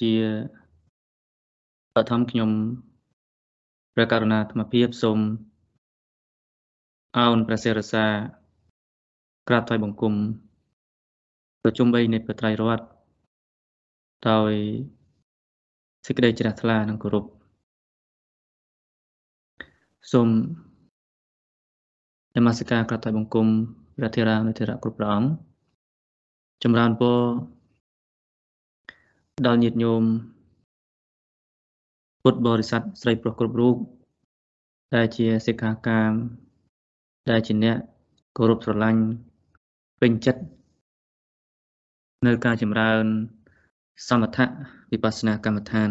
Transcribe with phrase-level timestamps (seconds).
[0.00, 0.12] ជា
[1.94, 2.50] បឋមខ្ញុំ
[3.94, 5.18] ព្រះករុណាអាត្មាភាពសូម
[7.18, 8.04] អោនព្រះសិរសា
[9.48, 10.14] ក្រាបថ្វាយបង្គំ
[11.62, 12.86] ប្រជុំ3នៃព្រះត្រៃរតន៍
[14.30, 14.52] ដោយ
[16.06, 17.24] សេចក្តីជ្រះថ្លានិងគោរព
[20.12, 20.28] សូម
[22.36, 23.46] នមស្ការក្រាបថ្វាយបង្គំ
[23.96, 25.28] ព្រះធេរានុធេរៈគ្រប់ព្រះអង្គ
[26.62, 27.18] ចម្រើនពរ
[29.46, 30.02] ដល់ញាតិញោម
[32.22, 33.76] ពុទ្ធបរិស័ទស្រីប្រុសគ្រប់រូប
[34.94, 36.12] ដែលជាសិក្ខាកាម
[37.30, 37.76] ដែលជាអ្នក
[38.36, 39.02] គោរពស្រឡាញ់
[40.00, 40.42] ពេញចិត្ត
[42.26, 43.04] នៅការចម្រើន
[44.08, 44.46] សមថៈ
[44.92, 45.90] វិបស្សនាកម្មដ្ឋាន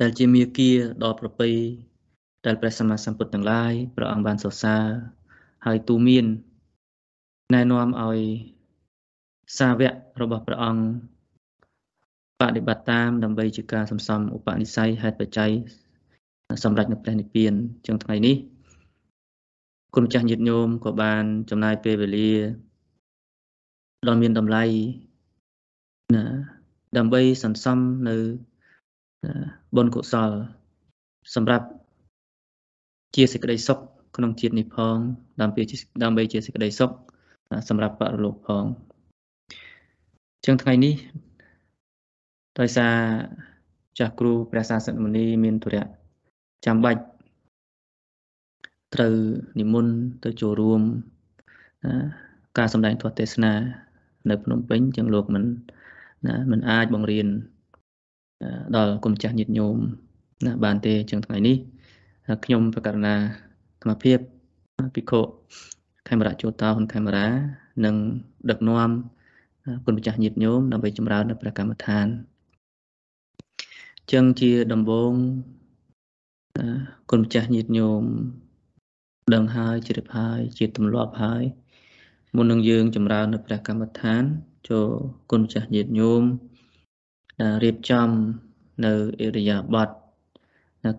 [0.00, 0.70] ដែលជាមាគា
[1.04, 1.50] ដ៏ប្រពៃ
[2.46, 4.84] ដែលព្រះសម្មាសម្ពុទ្ធទាំងឡាយព្រះអង្គបានសរសើរ
[5.66, 6.26] ហើយទូមាន
[7.54, 8.20] ណែនាំឲ្យ
[9.58, 10.82] សាវករបស់ព្រះអង្គ
[12.40, 15.52] បដិបត្តិតាមដើម្បីជាការសន្សំឧបនិស្ស័យហេតុបច្ច័យ
[16.64, 17.52] សម្រាប់នៅព្រះនិព្វាន
[17.86, 18.36] ចឹងថ្ងៃនេះ
[19.94, 22.30] គុណម្ចាស់ញាតិញោមក៏បាន ចំណាយពេលវេលា
[24.08, 24.64] ដ៏មានតម្លៃ
[26.14, 26.24] ណា
[26.96, 28.16] ដើម្បីសន្សំនៅ
[29.76, 30.30] បុណ្យកុសល
[31.34, 31.66] សម្រាប់
[33.16, 33.78] ជាសេចក្តីសុខ
[34.16, 34.96] ក្នុងជាតិនេះផង
[35.40, 35.62] ដើម្បី
[36.02, 36.90] ដើម្បីជាសេចក្តីសុខ
[37.68, 38.64] សម្រាប់បរលោកផង
[40.46, 40.94] ចឹងថ្ងៃនេះ
[42.58, 42.94] ដោយសារ
[43.98, 45.86] ចាស់គ្រូព្រះសាសនមុនីមានទុរៈ
[46.66, 47.02] ចាំបាច់
[48.94, 49.14] ត្រូវ
[49.60, 49.94] និមន្ត
[50.24, 50.80] ទៅចូលរួម
[52.58, 53.52] ការសម្ដែងធម៌ទេសនា
[54.30, 55.44] នៅភ្នំពេញចឹងលោកមិន
[56.26, 57.26] ណាមិនអាចបង្រៀន
[58.76, 59.76] ដល់គុំចាស់ញាតិញោម
[60.46, 61.56] ណាបានទេចឹងថ្ងៃនេះ
[62.44, 63.14] ខ្ញុំប្រកាសណា
[63.80, 64.18] ធម្មភាព
[64.94, 65.20] ភិក្ខុ
[66.08, 67.26] ខេមរៈជោតោហ៊ុនខេមរា
[67.84, 67.94] និង
[68.50, 68.90] ដឹកនាំ
[69.84, 72.06] គុណម្ចាស់ញាតិញោមដើម្បីចម្រើននៅព្រះកម្មដ្ឋាន
[74.12, 75.12] ចឹងជាដំបូង
[77.10, 78.02] គុណម្ចាស់ញាតិញោម
[79.34, 81.42] ដឹងហើយជ្រាបហើយជាទម្លាប់ហើយ
[82.36, 84.22] មុននឹងយើងចម្រើននៅព្រះកម្មដ្ឋាន
[84.68, 84.88] ចូល
[85.30, 86.22] គុណម្ចាស់ញាតិញោម
[87.64, 88.08] រៀបចំ
[88.84, 89.88] នៅអេរិយាបថ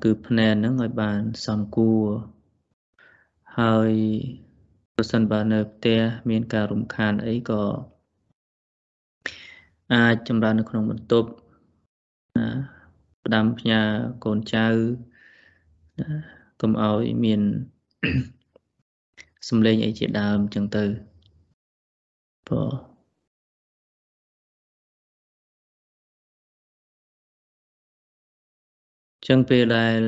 [0.03, 2.03] គឺភ្នែនហ្នឹងឲ្យបានសមគួរ
[3.59, 3.91] ហើយ
[4.95, 7.63] ប្រសិនបើនៅផ្ទះមានការរំខានអីក៏
[9.93, 11.29] អាចចម្រើននៅក្នុងបន្ទប់
[12.37, 12.47] ណា
[13.23, 13.81] ផ្ដាំផ្ញើ
[14.25, 14.67] កូនចៅ
[15.99, 16.07] ណា
[16.61, 17.41] កុំឲ្យមាន
[19.49, 20.85] សំឡេងអីជាដើមចឹងទៅ
[22.47, 22.71] ព្រោះ
[29.27, 30.01] ចឹងពេលដែល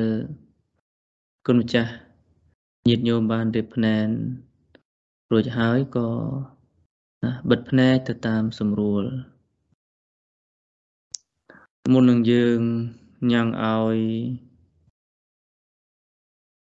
[1.48, 1.92] គុណម្ចាស់
[2.88, 4.08] ញាតិញោមបានរៀបភ្នែន
[5.32, 6.10] រួចហើយក៏
[7.24, 9.06] ណាបិទភ្នែកទៅតាមស្រួល
[11.92, 12.60] មុននឹងយើង
[13.32, 13.98] ញ៉ាំងឲ្យ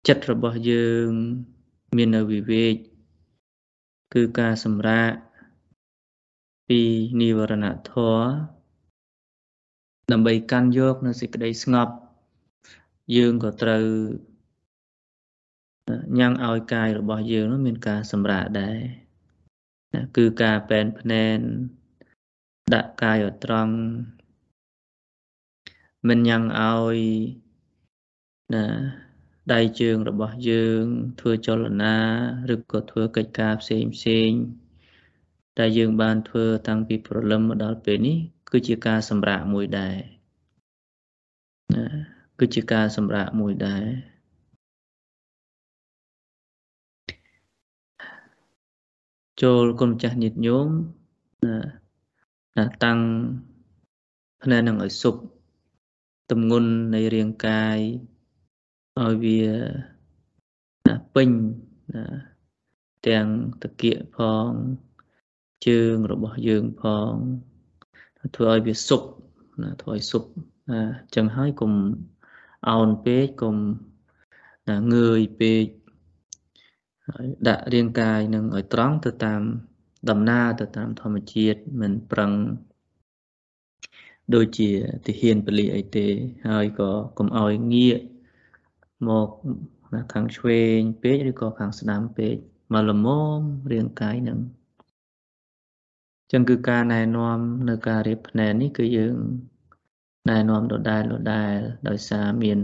[0.07, 1.09] ចិត្តរបស់យើង
[1.97, 2.75] មាននៅវិវេក
[4.13, 5.11] គឺការសម្រាក
[6.67, 6.81] ពី
[7.21, 8.25] និវរណធម៌
[10.11, 11.93] ដើម្បីកាន់យកនៅសេចក្តីស្ងប់
[13.15, 13.85] យើងក៏ត្រូវ
[16.19, 18.77] ញ៉ាំងឲ្យកាយរបស់យើងនោះមានការសម្រាកដែរ
[20.17, 21.37] គឺការប៉ែនភ្នែន
[22.73, 23.75] ដាក់កាយឲ្យត្រង់
[26.07, 26.97] មិនញ៉ាំងឲ្យ
[28.53, 28.65] ណា
[29.53, 30.83] ដៃជើងរបស់យើង
[31.19, 31.95] ធ្វើចលនា
[32.53, 34.31] ឬក៏ធ្វើកិច្ចការផ្សេងផ្សេង
[35.59, 38.17] ដែលយើងបានធ្វើតាំងពីព្រលឹមមកដល់ពេលនេះ
[38.51, 39.95] គឺជាការសម្រាកមួយដែរ
[41.75, 41.85] ណា
[42.39, 43.85] គឺជាការសម្រាកមួយដែរ
[49.41, 50.69] ចូលគុណម្ចាស់ញាតិញោម
[51.45, 51.57] ណា
[52.57, 52.99] ណាតាំង
[54.43, 55.15] ភ្នែកនឹងឲ្យសុប
[56.31, 57.79] ទំងន់នៃរាងកាយ
[58.99, 59.43] ឲ្យវា
[60.87, 61.29] ណាពេញ
[61.93, 62.03] ណា
[63.07, 63.27] ទាំង
[63.63, 64.49] តកៀកផង
[65.67, 67.13] ជើងរបស់យើងផង
[68.35, 69.01] ធ្វើឲ្យវាសុប
[69.61, 70.23] ណាធ្វើឲ្យសុប
[70.71, 71.71] ណាអញ្ចឹងហើយកុំ
[72.69, 73.55] អោនពេកកុំ
[74.93, 75.65] ងើយពេក
[77.07, 79.41] ហើយដាក់រាងកាយនឹងឲ្យត្រង់ទៅតាម
[80.09, 82.31] ដំណើរទៅតាមធម្មជាតិមិនប្រឹង
[84.35, 84.69] ដូចជា
[85.05, 86.07] ទាហានពលីអីទេ
[86.49, 87.99] ហើយក៏កុំឲ្យងាក
[89.07, 89.29] មក
[90.13, 92.35] ខាងឆ្វេងពេកឬក៏ខាងស្ដាំពេក
[92.73, 93.07] មកល្ម
[93.37, 93.39] ម
[93.71, 94.39] រាងកាយនឹង
[96.31, 97.37] ចឹងគឺការណែនាំ
[97.69, 99.15] នៅការរៀបភ្នែននេះគឺយើង
[100.29, 101.53] ណែនាំដដែលដដែល
[101.87, 102.59] ដោយសារមាន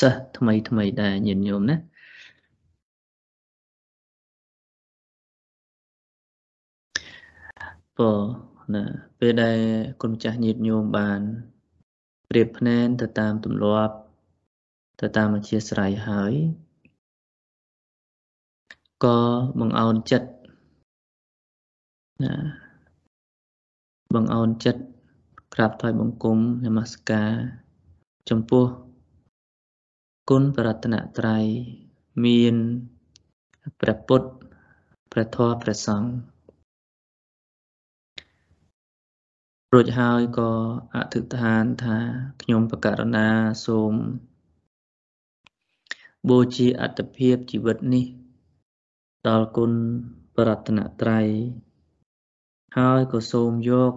[0.00, 1.76] សិស្សថ្មីថ្មីដែរញាតិញោមណា
[7.96, 8.84] ព្រោះ ណា
[9.18, 9.58] ពេលដែល
[10.02, 11.20] គុណម្ចាស់ញាតិញោមបាន
[12.28, 13.94] ប្រៀបភ្នែនទៅតាមទម្លាប់
[15.00, 16.32] ទៅតាមអធិស្រ័យហើយ
[19.04, 19.18] ក៏
[19.60, 20.28] បង្អោនចិត្ត
[22.24, 22.34] ណា
[24.14, 24.82] បង្អោនចិត្ត
[25.54, 27.32] ក្រាបថ្វាយបង្គំនមស្ការ
[28.30, 28.66] ចំពោះ
[30.30, 31.44] គុណប្រតនត្រ័យ
[32.24, 32.54] មាន
[33.80, 34.28] ព្រះពុទ្ធ
[35.12, 36.31] ព្រះធម៌ព្រះសង្ឃ
[39.74, 40.50] រួចហើយក៏
[40.94, 41.96] អធិដ្ឋានថា
[42.42, 43.28] ខ្ញុំបកករណា
[43.66, 43.94] សូម
[46.28, 48.06] បូជាអត្តភាពជីវិតនេះ
[49.28, 49.72] ដល់គុណ
[50.36, 51.26] ប្រតនត្រ័យ
[52.78, 53.92] ហើយក៏សូមយក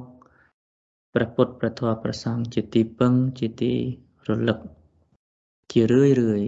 [1.13, 3.73] ព្រះពុទ្ធព្រះធម៌ព្រះសង្ឃជាទីពឹងជាទី
[4.27, 4.59] រលឹក
[5.71, 6.43] ជារឿយរឿយ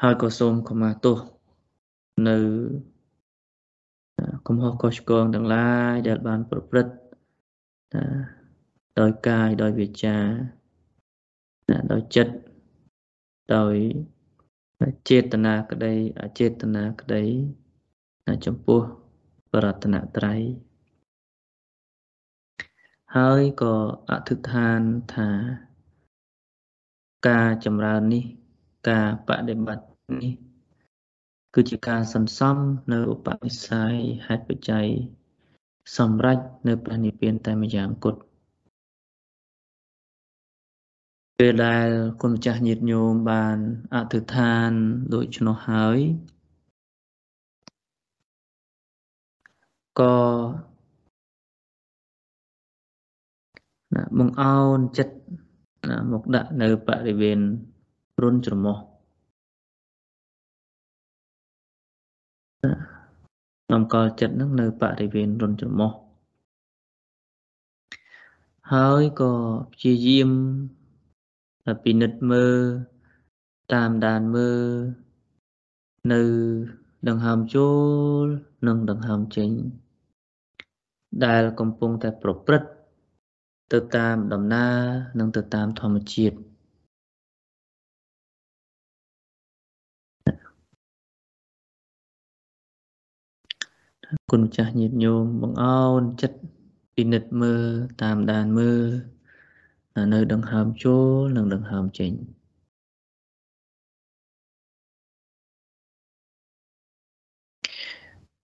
[0.00, 1.18] ហើយក៏សូមខមាទោស
[2.28, 2.38] នៅ
[4.46, 6.92] កំហុសកុសឆ្គងទាំងឡាយដែលបានប្រព្រឹត្ត
[9.00, 10.16] ដោយកាយដោយវាចា
[11.92, 12.34] ដោយចិត្ត
[13.56, 13.74] ដោយ
[15.08, 17.22] ចេតនាក្តីអចេតនាក្តី
[18.46, 18.80] ចំពោះ
[19.52, 20.40] បរតនត្រ័យ
[23.16, 23.74] ហើយក៏
[24.10, 24.80] អធិដ្ឋាន
[25.14, 25.28] ថា
[27.28, 28.24] ការចម្រើននេះ
[28.88, 29.88] ការបដិបត្តិ
[30.22, 30.32] នេះ
[31.54, 32.56] គឺជាការសន្សំ
[32.92, 33.94] នៅឧបនិស្ស័យ
[34.26, 34.86] ហេតុបច្ច័យ
[35.96, 36.38] សម្រេច
[36.68, 38.20] នៅព្រះនិព្វានតែម្យ៉ាងគត់
[41.38, 41.88] ពេលដែល
[42.22, 43.56] គុណម្ចាស់ញាតិញោមបាន
[43.94, 44.70] អធិដ្ឋាន
[45.14, 45.98] ដូច្នោះហើយ
[50.00, 50.16] ក៏
[53.94, 55.14] ណាបង្អោនចិត្ត
[55.90, 57.38] ណាមកដាក់នៅបរិវេណ
[58.22, 58.76] រុនច្រមុះ
[63.70, 65.92] នាំកលចិត្តនឹងនៅបរិវេណរុនច្រមុះ
[68.72, 69.32] ហើយក៏
[69.72, 70.30] ព្យាយាម
[71.84, 72.58] ពិនិត្យមើល
[73.72, 74.64] តាមដានមើល
[76.12, 76.22] នៅ
[77.08, 77.70] ដង្ហើមចូ
[78.22, 78.24] ល
[78.66, 79.50] និងដង្ហើមចេញ
[81.24, 82.68] ដែលកំពុងតែប្រព្រឹត្ត
[83.72, 84.76] ទៅតាមដំណើរ
[85.18, 86.36] និងទៅតាមធម្មជាតិ
[94.30, 96.38] គុណចាស់ញាតិញោមបងអោនចិត្ត
[96.96, 97.64] ពិនិត្យមើល
[98.02, 98.86] តាមដានមើល
[100.14, 101.06] នៅដង្ហើមចូល
[101.36, 102.12] និងដង្ហើមចេញ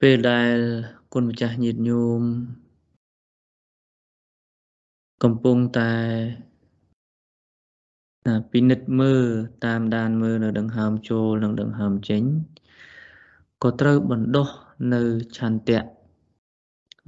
[0.00, 0.56] ពេលដែល
[1.14, 2.22] គុណម្ចាស់ញាតិញោម
[5.22, 5.92] កំពុងតែ
[8.50, 9.24] ពិនិត្យមើល
[9.66, 12.22] តាមដានមើលនៅដង្ហើមចូលនិងដង្ហើមចេញ
[13.62, 14.48] ក៏ត្រូវបណ្ដោះ
[14.92, 15.02] នៅ
[15.36, 15.80] ឆន្ទៈ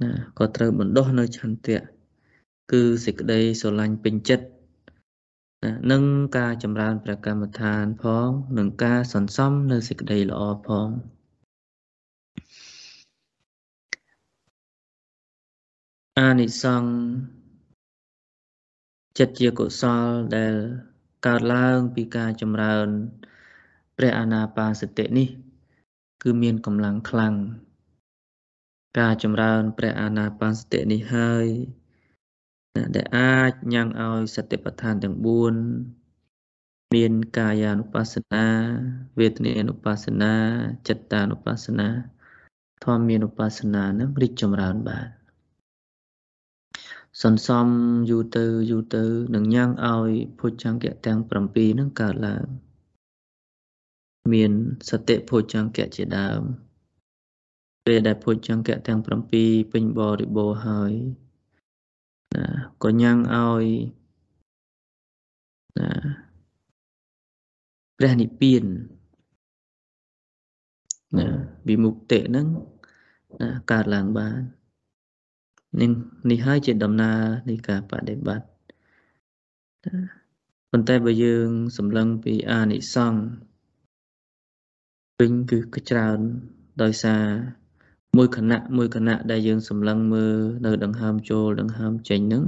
[0.01, 1.79] ណាក៏ត្រូវបណ្ដោះនៅឆន្ទៈ
[2.71, 4.45] គឺសេចក្តីស្រឡាញ់ពេញចិត្ត
[5.63, 6.03] ណានិង
[6.37, 10.89] ការចម្រើនព្រះកម្មដ្ឋានផងនិងការសន្សំនៅសេចក្តីល្អផង
[16.19, 16.91] អានិសង្ឃ
[19.19, 20.05] ចិត្តជាកុសល
[20.37, 20.53] ដែល
[21.27, 22.87] កើតឡើងពីការចម្រើន
[23.97, 25.27] ព្រះអានាបានសតិនេះ
[26.23, 27.35] គឺមានកម្លាំងខ្លាំង
[28.99, 31.45] ការចម្រើនព្រះអានាបានសតិនេះហើយ
[32.95, 38.45] ដែលអាចញ៉ាំងឲ្យសតិប្បដ្ឋានទាំង4មានកាយានុបស្សនា
[39.19, 40.33] វេទនានុបស្សនា
[40.87, 41.89] ចិត្តតានុបស្សនា
[42.85, 45.07] ធម្មានុបស្សនានឹងរីកចម្រើនបាន
[47.23, 47.67] សន្សំ
[48.09, 49.03] យូរទៅយូរទៅ
[49.35, 52.45] នឹងញ៉ាំងឲ្យភោចង្កៈទាំង7នឹងកើតឡើង
[54.33, 54.51] មាន
[54.89, 56.41] សតិភោចង្កៈជាដើម
[57.85, 58.99] ពេលដែលភោចង្កៈទាំង
[59.35, 60.93] 7ពេញបរិបូរហើយ
[62.35, 62.45] ណា
[62.83, 63.65] ក៏ញ៉ាំងឲ្យ
[65.77, 65.89] ណា
[67.97, 68.63] ព្រះនិព្វាន
[71.17, 71.27] ណា
[71.67, 72.47] វិមុគ្តិនឹង
[73.41, 74.41] ណាកើតឡើងបាន
[75.81, 75.91] នឹង
[76.29, 78.47] នេះហើយជាដំណើរនៃការបដិបត្តិ
[80.71, 81.47] ប៉ុន្តែបើយើង
[81.77, 83.21] សម្លឹងពីអានិសង្ឃ
[85.21, 85.59] វិញគឺ
[85.89, 86.19] ច្រើន
[86.83, 87.23] ដោយសារ
[88.17, 92.43] មួយគណៈមួយគណៈដែលយើងសម្លឹងមើលនៅដង្ហើមចូលដង្ហើមចេញហ្នឹង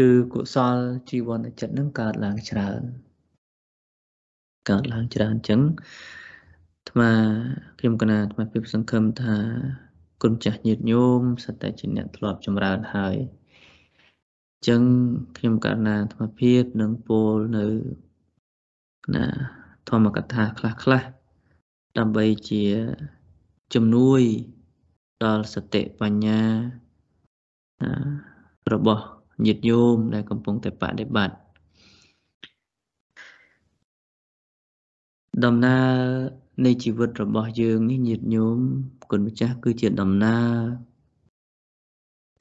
[0.00, 0.76] គឺកុសល
[1.08, 2.80] ជីវនចិត្តហ្នឹងកើតឡើងច្រើន
[4.70, 5.60] កើតឡើងច្រើនអញ្ចឹង
[6.78, 7.10] អាត្មា
[7.78, 9.36] ខ្ញុំកណាអាត្មាភាពសង្ឃឹមថា
[10.22, 13.16] គុណចាស់ញាតិញោមសតតែជាអ្នកធ្លាប់ចម្រើនហើយ
[14.52, 14.82] អញ្ចឹង
[15.36, 17.66] ខ្ញុំករណាអាត្មាភាពនឹងពោលនៅ
[19.16, 19.26] ណា
[19.88, 21.15] ធម្មកថាខ្លះខ្លះ
[21.98, 22.62] ដើម្បីជា
[23.74, 24.22] ជំនួយ
[25.24, 26.40] ដល់សតិបញ្ញា
[28.72, 29.04] របស់
[29.44, 31.36] ញាតិញោមដែលកំពុងតែបដិបត្តិ
[35.44, 35.94] ដំណើរ
[36.64, 38.58] នៃជីវិតរបស់យើងនេះញាតិញោម
[39.10, 40.52] គុណម្ចាស់គឺជាដំណើរ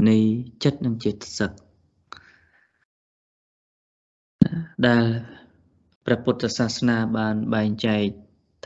[0.09, 0.17] នៃ
[0.63, 1.51] ចិត្តនិងចិត្តសឹក
[4.87, 5.05] ដែល
[6.05, 8.05] ព្រះពុទ្ធសាសនាបានបែងចែក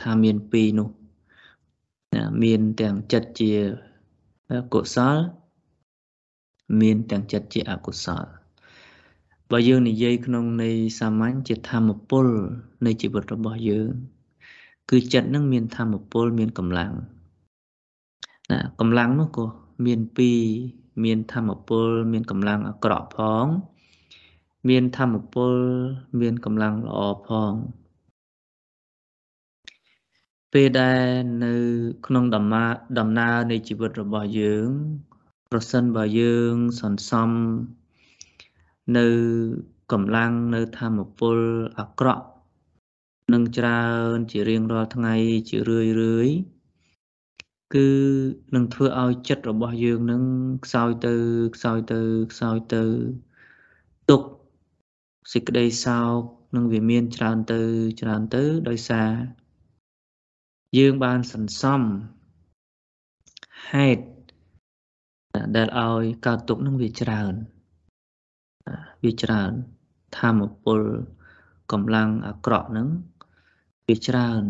[0.02, 0.88] ថាមានពីរនោះ
[2.42, 3.52] មានទាំងចិត្តជា
[4.74, 5.16] កុសល
[6.80, 8.24] មានទាំងចិត្តជាអកុសល
[9.50, 12.26] បើយើងនិយាយក្នុងន័យសាមញ្ញជាធម្មពល
[12.86, 13.90] នៃជីវិតរបស់យើង
[14.90, 16.92] គឺចិត្តនឹងមានធម្មពលមានកម្លាំង
[18.50, 19.46] ណាកម្លាំងនោះក៏
[19.86, 20.40] មានពីរ
[21.04, 23.46] មានធម្មពល មានកម្លាំងអាក្រក់ផង
[24.68, 25.54] មានធម្មពល
[26.20, 27.52] មានកម្លាំងល្អផង
[30.52, 31.06] ពេលដែល
[31.44, 31.54] នៅ
[32.06, 34.68] ក្នុងដំណើរដំណើរនៃជីវិតរបស់យើង
[35.50, 37.30] ប្រសិនបើយើងសន្សំ
[38.98, 39.06] នៅ
[39.92, 41.38] កម្លាំងនៅធម្មពល
[41.78, 42.24] អាក្រក់
[43.32, 45.14] នឹងច្រើនជារៀងរាល់ថ្ងៃ
[45.48, 46.28] ជារឿយរឿយ
[47.74, 47.88] គឺ
[48.54, 50.22] នឹងធ្វើឲ្យចិត្តរបស់យើងនឹង
[50.64, 51.14] ខ្សោយទៅ
[51.54, 52.00] ខ្សោយទៅ
[52.32, 52.82] ខ្សោយទៅ
[54.10, 54.22] ទុក
[55.32, 56.20] សេចក្តីសោក
[56.56, 57.60] នឹងវាមានច្រើនទៅ
[58.00, 59.10] ច្រើនទៅដោយសារ
[60.78, 61.82] យើងបានសន្សំ
[63.70, 64.04] ហេតុ
[65.56, 67.34] ដែលឲ្យកើតទុកនឹងវាច្រើន
[69.04, 69.52] វាច្រើន
[70.18, 70.80] ធម្មពល
[71.72, 72.88] កម្លាំងអាក្រក់នឹង
[73.88, 74.42] វាច្រើន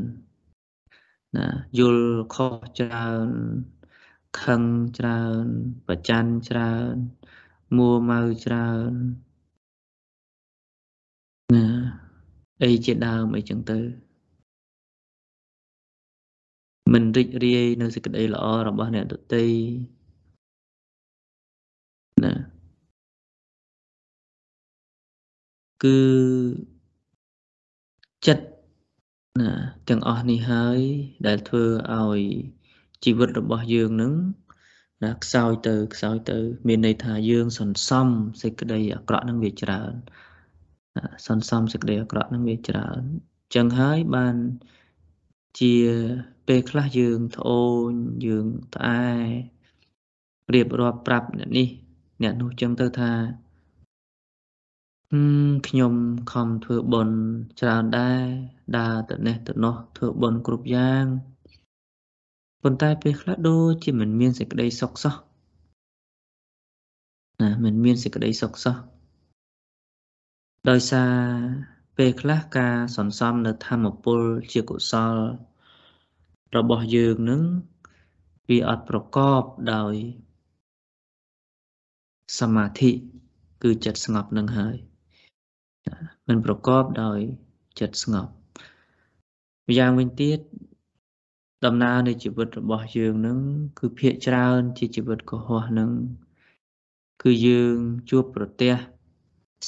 [1.36, 1.46] ណា
[1.78, 3.28] យល់ខុសច្រើន
[4.42, 4.62] ខឹង
[4.98, 5.44] ច្រើន
[5.86, 6.94] ប្រច័នច្រើន
[7.76, 8.92] មួម៉ៅច្រើន
[11.54, 11.66] ណា
[12.62, 13.78] អីជាដើមអីចឹងទៅ
[16.92, 19.44] មិនរីករាយនៅសេចក្តីល្អរបស់អ្នកដទៃ
[22.24, 22.34] ណា
[25.84, 25.98] គឺ
[28.26, 28.44] ចិត្ត
[29.40, 29.50] ណា
[29.88, 30.78] ទាំងអស់នេះហើយ
[31.26, 31.64] ដែលធ្វើ
[31.98, 32.20] ឲ្យ
[33.04, 34.14] ជីវិតរបស់យើងនឹង
[35.04, 38.08] ណាខ្សោយទៅខ្សោយទៅ មានន័យថាយើង សន្សំ
[38.42, 39.92] សេចក្តីអាក្រក់នឹងវាច្រើន
[41.26, 43.00] សន្សំសេចក្តីអាក្រក់នឹងវាច្រើន
[43.54, 44.36] ចឹងហើយបាន
[45.58, 45.74] ជា
[46.46, 47.90] ពេលខ្លះយើងត្អូញ
[48.26, 49.08] យើងត្អែ
[50.54, 51.68] រៀបរាប់ប្រាប់អ្នកនេះ
[52.22, 53.12] អ្នកនោះចឹងទៅថា
[55.68, 55.94] ខ្ញុំ
[56.32, 57.18] ខំធ្វើបុណ្យ
[57.60, 58.24] ច្រើនដែរ
[58.78, 61.04] ដើរទៅនេះទៅនោះធ្វើបុណ្យគ្រប់យ៉ាង
[62.62, 65.14] ប៉ុន្តែពេលខ្លះដូចជាមិនមានសេចក្តីសុខសោះ
[67.40, 68.76] ណាមិនមានសេចក្តីសុខសោះ
[70.70, 74.20] ដោយសារ ពេលខ្លះការសន្សំនៅធម្មពល
[74.52, 75.16] ជាកុសល
[76.56, 77.42] របស់យើងនឹង
[78.48, 79.42] វាអត់ប្រកប
[79.74, 79.94] ដោយ
[82.40, 82.90] សមាធិ
[83.62, 84.76] គឺចិត្តស្ងប់នឹងហើយ
[86.28, 87.18] មិនប្រកបដោយ
[87.80, 88.32] ចិត្តស្ងប់
[89.66, 90.38] ម្យ៉ាងវិញទៀត
[91.64, 93.38] ដំណើរនៃជីវិតរបស់យើងនឹង
[93.78, 95.90] គឺភាកច្រើនជាជីវិតកុហកនឹង
[97.22, 97.76] គឺយើង
[98.10, 98.74] ជួបប្រទះ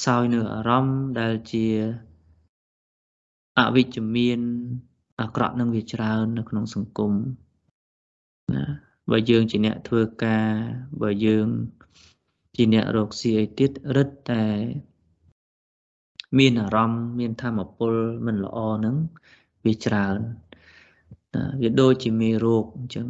[0.05, 1.67] សោយនៅអារម្មណ៍ដែលជា
[3.59, 4.39] អវិជ្ជមាន
[5.21, 7.11] អាក្រក់នឹងវាច្រើន នៅក្នុងសង្គម
[8.53, 8.63] ណា
[9.11, 10.49] បើយើងជាអ្នកធ្វើការ
[11.01, 11.47] បើយើង
[12.55, 14.43] ជាអ្នករកស៊ីអីទៀតរឹតតែ
[16.37, 17.93] មានអារម្មណ៍មានធម៌ពល
[18.25, 18.95] មិនល្អហ្នឹង
[19.65, 20.19] វាច្រើន
[21.33, 23.07] ណាវាដូចជាមេរោគអញ្ចឹង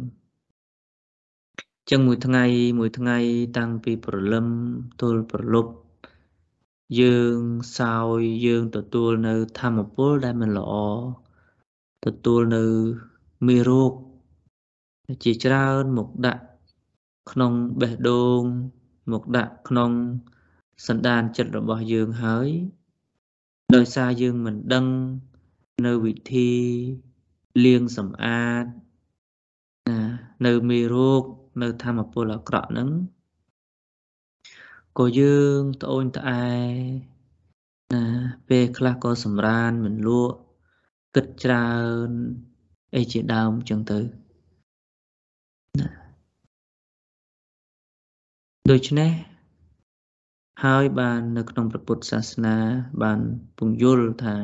[1.80, 2.44] អញ្ចឹងមួយថ្ងៃ
[2.78, 3.18] មួយថ្ងៃ
[3.58, 4.46] តាំងពីព្រលឹម
[5.00, 5.72] ទល់ប្រលប់
[7.00, 7.38] យើង
[7.78, 10.74] សោយយើងទទួលនៅធម៌ពលដែលមិនល្អ
[12.04, 12.64] ទទួលនៅ
[13.46, 13.92] មេរោគ
[15.24, 16.42] ជាច្រើនមកដាក់
[17.30, 18.40] ក្នុងបេះដូង
[19.12, 19.90] មកដាក់ក្នុង
[20.86, 22.48] សន្តានចិត្តរបស់យើងហើយ
[23.74, 24.86] ដោយសារយើងមិនដឹង
[25.86, 26.50] នៅវិធី
[27.64, 28.64] លាងសម្អាត
[29.88, 30.00] ណា
[30.46, 31.22] នៅមេរោគ
[31.62, 32.90] នៅធម្មពលអាក្រក់ហ្នឹង
[34.98, 36.48] ក៏យើងត្អូញត្អែ
[37.92, 38.04] ណា
[38.48, 40.36] ពេលខ្លះក៏សម្រានមិនលក់
[41.14, 41.70] គិតច្រើ
[42.06, 42.10] ន
[42.96, 43.98] អីជាដើមចឹងទៅ
[45.80, 45.88] ណា
[48.70, 49.10] ដូច្នេះ
[50.64, 52.56] ហើយបាននៅក្នុងព្រះពុទ្ធសាសនា
[53.02, 53.20] បាន
[53.58, 54.36] ពង្យល់ថា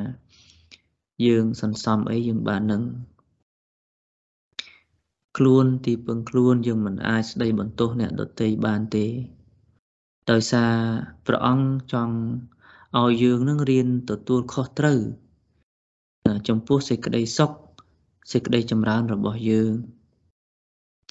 [1.26, 2.82] យើងសន្សំអីយើងបាននឹង
[5.36, 9.06] ខ្លួនទីពឹងខ្លួនយើងមិនអាចស្ដីបន្ទោសអ្នកដទៃបានទេ
[10.30, 10.72] ដោយសារ
[11.26, 12.16] ព្រះអង្គចង់
[12.98, 15.00] ឲ្យយើងនឹងរៀនទទួលខុសត្រូវ
[16.48, 17.50] ចំពោះសេចក្តីសុខ
[18.32, 19.72] សេចក្តីចម្រើនរបស់យើង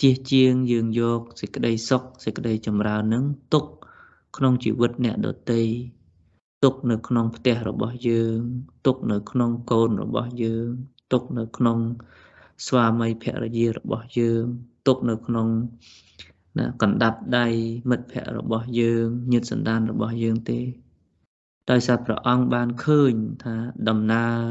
[0.01, 3.23] ជៀសជាងយើងយកសេចក្តីសុខសេចក្តីចម្រើននឹង
[3.53, 3.65] ទុក
[4.37, 5.61] ក្នុងជីវិតអ្នកដទៃ
[6.63, 8.39] ទុកនៅក្នុងផ្ទះរបស់យើង
[8.85, 10.67] ទុកនៅក្នុងកូនរបស់យើង
[11.11, 11.77] ទុកនៅក្នុង
[12.67, 14.43] ស្វាមីភរិយារបស់យើង
[14.87, 15.47] ទុកនៅក្នុង
[16.57, 17.47] ណាកណ្ដាប់ដៃ
[17.89, 20.59] មិត្តភ័ក្តិរបស់យើងញាតិសន្តានរបស់យើងទេ
[21.69, 23.13] ដោយសារព្រះអង្គបានឃើញ
[23.43, 23.55] ថា
[23.89, 24.41] ដំណើរ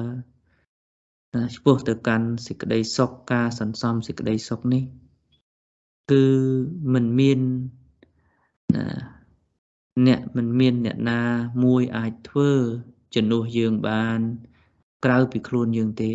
[1.35, 4.85] ណាឆ្ពោះទៅកាន់សេចក្តីសុខការសន្សំសេចក្តីសុខនេះ
[6.13, 6.27] គឺ
[6.95, 7.41] មិនមាន
[8.77, 8.87] ណា
[10.07, 11.23] អ្នកមិនមានអ្នកណា
[11.65, 12.53] មួយអាចធ្វើ
[13.15, 14.19] ជំនួសយើងបាន
[15.05, 16.13] ក្រៅពីខ្លួនយើងទេ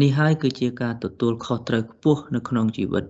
[0.00, 3.04] នេះហើយគឺជាការទទួលខុសត្រូវខ្ពស់នៅក្នុងជីវិត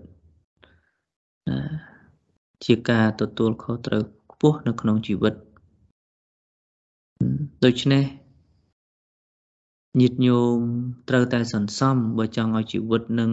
[2.64, 4.02] ជាការទទួលខុសត្រូវ
[4.32, 5.34] ខ្ពស់នៅក្នុងជីវិត
[7.64, 8.04] ដូច្នេះ
[10.00, 10.58] ញាតិញោម
[11.08, 13.32] ត្រូវតែសន្សំបើចង់ឲ្យជីវិតនឹង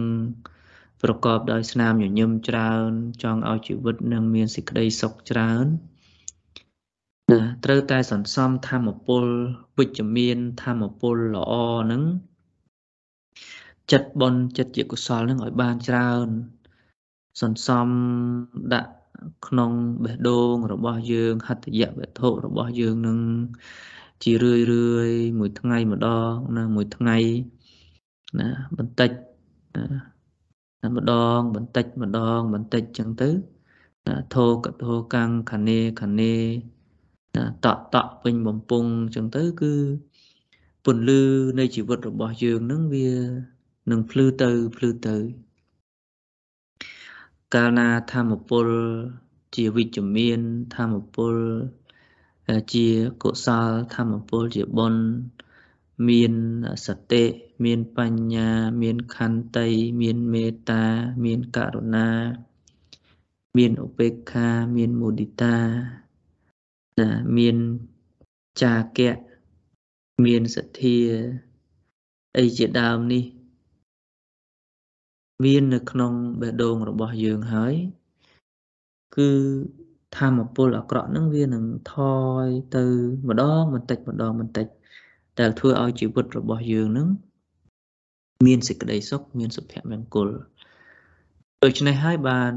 [1.02, 2.90] ប្រកបដោយស្នាមញញឹមច្រើន
[3.22, 5.66] ចង់ឲ្យជីវិតនឹងមានសេចក្តីសុខច្រើន
[7.30, 9.24] ណាត្រូវតែសន្សំធម្មពល
[9.78, 11.52] វិជ្ជមានធម្មពលល្អ
[11.92, 12.02] នឹង
[13.92, 16.28] ចិត្តបុណ្យចិត្តជាកុសលនឹងឲ្យបានច្រើន
[17.40, 17.88] សន្សំ
[18.72, 18.92] ដាក់
[19.46, 19.72] ក្នុង
[20.04, 23.18] បេះដូងរបស់យើងហត្ថយវត្ថុរបស់យើងនឹង
[24.22, 27.16] ជារឿយរឿយមួយថ្ងៃម្ដងណាមួយថ្ងៃ
[28.38, 29.10] ណាបន្តិច
[30.82, 33.30] ណាម្ដង បន្តិចម្ដង បន្តិចចឹងទៅ
[34.06, 36.34] ណាធោកធោកាំងខានេខានេ
[37.36, 39.74] ណាតក់តក់ពេញបំពង់ចឹងទៅ គឺ
[40.84, 41.22] ពន្លឺ
[41.58, 43.10] នៃជីវិតរបស់យើងនឹងវា
[43.90, 45.16] នឹងភ្លឺទៅភ្លឺទៅ
[47.54, 48.68] កាលណាធម្មពល
[49.54, 50.40] ជាវិជ្ជមាន
[50.76, 51.36] ធម្មពល
[52.74, 52.86] ជា
[53.22, 55.02] កុសលធម្មពលជាបុណ្យ
[56.08, 56.32] មាន
[56.86, 57.24] សតិ
[57.64, 58.48] មានបញ្ញា
[58.82, 59.68] មានខន្តី
[60.02, 60.84] មានមេត្តា
[61.24, 62.08] មានករុណា
[63.56, 65.56] មានឧបេក្ខា មានមុទិតា
[66.98, 67.56] ណាមាន
[68.62, 69.18] ចាគៈ
[70.24, 70.98] មានសទ្ធា
[72.38, 73.24] អីជាដើមនេះ
[75.44, 77.74] មាននៅក្នុងបេះដូងរបស់យើងហើយ
[79.16, 79.30] គឺ
[80.16, 81.96] ធម្មពលអាក្រក់ហ្នឹងវានឹងថ
[82.44, 82.46] យ
[82.76, 82.84] ទៅ
[83.28, 84.66] ម្ដងបន្តិចម្ដងបន្តិច
[85.40, 87.08] ដែលធ្វើឲ្យជីវិតរបស់យើងហ្នឹង
[88.46, 90.28] មានសេចក្តីសុខមានសុភមង្គល
[91.64, 92.52] ដូច្នេះហើយបាន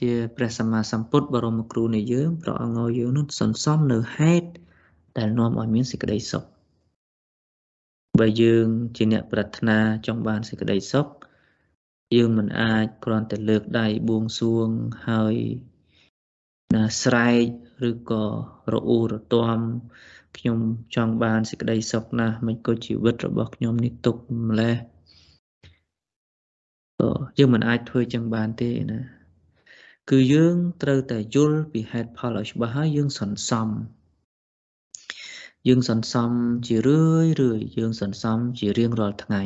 [0.00, 4.48] ជាព្រះសម្មាសម្ពុទ្ធបរមគ្រូនៃយើងព្រះអង្គឲ្យយើងនោះសន្សំនៅហេតុ
[5.18, 6.44] ដែលនាំឲ្យមានសេចក្តីសុខ
[8.20, 8.66] បើយើង
[8.96, 11.06] ជាអ្នកប្រាថ្នាចង់បានសេចក្តីសុខ
[12.14, 14.68] យើងមិនអាចគ្រាន់តែលើកដៃបួងសួង
[15.08, 15.34] ហើយ
[16.74, 17.44] ណាស្រែក
[17.88, 18.24] ឬក៏
[18.72, 19.58] រអ៊ូរទាំ
[20.36, 20.58] ខ្ញុំ
[20.94, 24.16] ចង់បានសេចក្តីសុខណាស់មិនក៏ជីវិតរបស់ខ្ញុំនេះទុក
[24.48, 24.76] ម្លេះ
[27.00, 29.00] ក៏យើងមិនអាចធ្វើចឹងបានទេណា
[30.10, 33.68] គឺយើងត្រូវតែយល់ពីហេតុផលឲ្យច្បាស់ហើយយើងសន្សំ
[35.68, 36.30] យើងសន្សំ
[36.66, 39.42] ជារឿយរឿយយើងសន្សំជារៀងរាល់ថ្ងៃ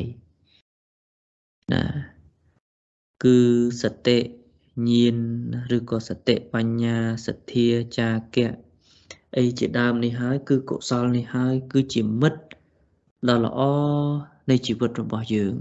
[1.73, 1.83] ណា
[3.25, 3.39] គឺ
[3.83, 4.19] សតិ
[4.89, 5.17] ញាណ
[5.77, 8.53] ឬក៏សតិបញ្ញាសទ្ធាចាគៈ
[9.37, 12.41] អីជាដើមនេះហើយ គឺកុសលនេះហើយ គឺជាមិត្ត
[13.29, 13.61] ដ៏ល្អ
[14.51, 15.55] នៃជីវិតរបស់យើង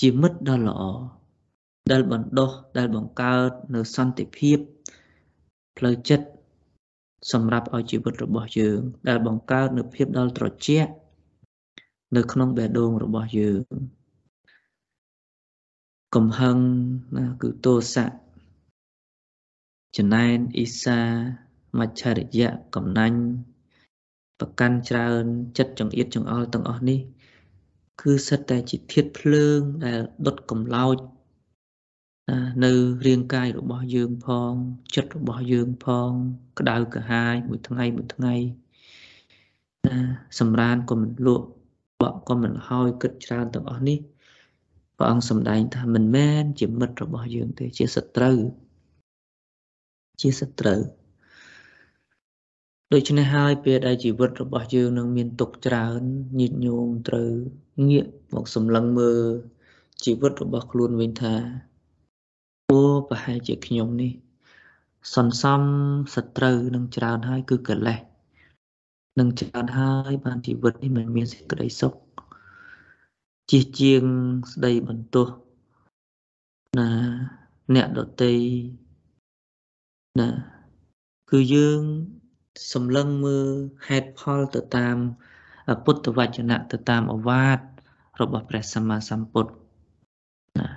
[0.00, 0.82] ជាមិត្តដ៏ល្អ
[1.90, 4.58] ដែលបណ្ដុះដែលបង្កើតនៅសន្តិភាព
[5.76, 6.26] ផ្លូវចិត្ត
[7.32, 10.90] សម្រាប់ឲ្យជីវិតរបស់យើង ដែលបង្កើតនៅភាពដល់ត្រជាក់
[12.16, 13.62] នៅក្នុងបេះដូងរបស់យើង
[16.16, 16.56] កំហឹង
[17.16, 18.06] ណាគឺទោសៈ
[19.96, 21.00] ចំណែនអ៊ីសា
[21.78, 23.20] មច្ឆរិយៈកំណាញ់
[24.38, 25.24] ប្រកាន់ច្រើន
[25.58, 27.00] ចិត្តចង្អៀតចង្អល់ទាំងអស់នេះ
[28.02, 30.96] គឺសិតតែជាធាតុភ្លើងដែលដុតកំឡោច
[32.64, 32.72] នៅ
[33.06, 34.52] រាងកាយរបស់យើងផង
[34.94, 36.10] ចិត្តរបស់យើងផង
[36.58, 38.34] ក្តៅក្រហាយមួយថ្ងៃមួយថ្ងៃ
[39.86, 39.98] ណា
[40.38, 41.46] សម្រានក៏មិនលក់
[42.00, 43.98] បក់ក៏មិនហើយគិតច្រើនទាំងអស់នេះ
[44.98, 48.38] ព្រះអង្គសម្ដែងថាមិនមែនជាមិត្តរបស់យើងទេជាសត្រូវ
[50.20, 50.80] ជាសត្រូវ
[52.92, 56.00] ដូច្នេះហើយពេលដែលជីវិតរបស់យើងនឹងមានទុកច្រើន
[56.40, 57.30] ញាតញោមត្រូវ
[57.88, 59.22] ងាកមកសម្លឹងមើល
[60.04, 61.34] ជីវិតរបស់ខ្លួនវិញថា
[62.70, 64.12] អូប្រហែលជាខ្ញុំនេះ
[65.14, 65.62] សន្សំ
[66.14, 68.00] សត្រូវនឹងច្រើនហើយគឺកិលេស
[69.18, 71.94] នឹងច្រើនហើយបានជីវិតនេះមិនមានសេចក្តីសុខ
[73.50, 74.02] ជិះជាង
[74.52, 75.28] ស្ដីបន្ទោស
[76.78, 76.90] ណា
[77.74, 78.36] អ្នកដតី
[80.20, 80.28] ណា
[81.30, 81.80] គឺយើង
[82.72, 83.48] សម្លឹងមើល
[83.88, 84.96] ហេតុផលទៅតាម
[85.84, 87.58] ពុទ្ធវចនៈទៅតាមអវាទ
[88.20, 89.50] របស់ព្រះសម្មាសម្ពុទ្ធ
[90.58, 90.68] ណា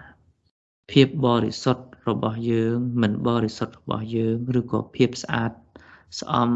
[0.91, 5.51] ភាពបរិសុទ្ធរបស់យើង មិនបរិសុទ្ធរបស់យើងឬក៏ភាពស្អាត
[6.19, 6.49] ស្អំ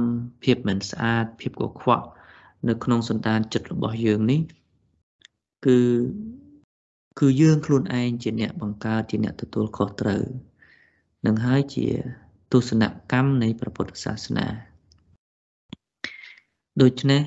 [0.43, 2.05] ភាពមិនស្អាតភាពកខ្វក់
[2.67, 4.41] នៅក្នុងសន្តានចិត្តរបស់យើងនេះ
[5.65, 5.79] គឺ
[7.19, 10.23] គឺយើងខ្លួនឯងជាអ្នកបង្កើតជាអ្នកទទួលខុសត្រូវ
[11.25, 11.87] នឹងហើយជា
[12.51, 14.47] ទស្សនកម្មនៃព្រះពុទ្ធសាសនា
[16.81, 17.21] ដូច្នេះ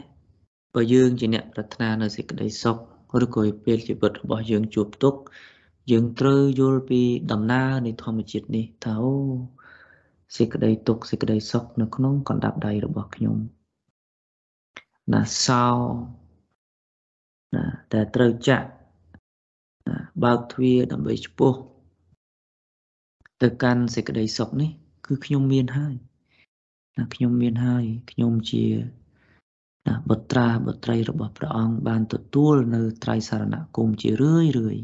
[0.74, 2.76] បើយើងជាអ្នកប្រាថ្នានៅសេចក្តីសុខ
[3.24, 5.20] ឬក៏ពេលជីវិតរបស់យើងជួបទុក្ខ
[5.90, 7.00] យើងត្រូវយល់ពី
[7.32, 9.14] ដំណើរនៃធម្មជាតិនេះថាអូ
[10.36, 13.36] សេចក្តីទុក្ខសេចក្តីសុខនៅក្នុងកណ្ដាប់ដៃរបស់ខ្ញុំ
[15.12, 15.64] ណាសោ
[17.54, 18.68] ណាតែត្រូវចាក់
[20.24, 21.54] បើកទ្វារដើម្បីឆ្ពោះ
[23.42, 24.70] ទៅកាន់សេចក្តីសុខនេះ
[25.06, 25.94] គឺខ្ញុំមានហើយ
[26.98, 28.64] ណាខ្ញុំមានហើយខ្ញុំជា
[29.86, 34.76] ណាបុត្រាបុត្រីរបស់ព្រះអង្គបានទទួលនៅត្រៃសរណគមជារឿយរឿយ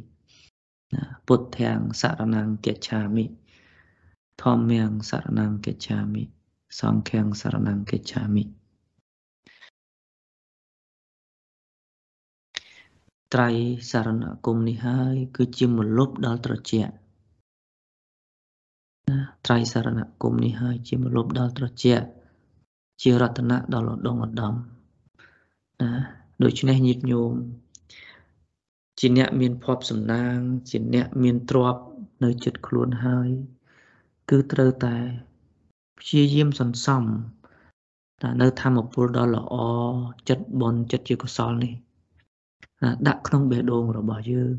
[0.94, 3.24] ណាពុទ្ធាំងសរណង្គកិច្ឆាមិ
[4.42, 6.22] ធម្មាំងសរណង្គកិច្ឆាមិ
[6.81, 8.42] សង្ឃាំងសរណង្គកិច្ឆាមិ
[13.35, 13.49] ត្រៃ
[13.90, 16.92] សរណគមនេះហើយ គឺជាមលុបដល់ត្រជាក់
[19.09, 22.07] ណាត្រៃសរណគមនេះហើយជាមលុបដល់ត្រជាក់
[23.03, 24.55] ជារតនៈដល់ឧត្តមឧត្តម
[25.83, 25.92] ណា
[26.42, 27.33] ដូច្នេះញាតិញោម
[28.99, 30.37] ជាអ្នកមានភ័ព្វសំណាង
[30.70, 31.83] ជាអ្នកមានទ្រព្យ
[32.25, 33.29] នៅចិត្តខ្លួនហើយ
[34.31, 34.97] គឺត្រូវតែ
[35.99, 37.03] ព្យាយាមសន្សំ
[38.23, 39.55] តែនៅធម្មពលដ៏ល្អ
[40.29, 41.73] ចិត្តបនចិត្តជាកុសលនេះ
[43.09, 44.53] ដាក់ក្នុងបេះដូងរបស់យើង